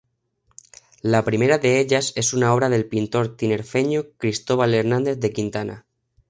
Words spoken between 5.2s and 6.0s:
Quintana.